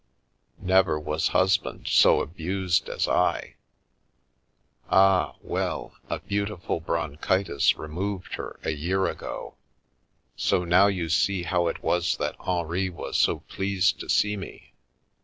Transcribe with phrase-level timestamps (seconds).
[0.57, 3.57] Never was husband so abused as I!
[4.89, 9.57] Ah, well, a beauti ful bronchitis removed her a year ago.
[10.35, 14.73] So now you see how it was that Henri was so pleased to see me.